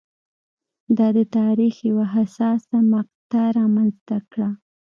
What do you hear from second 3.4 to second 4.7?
رامنځته کړه.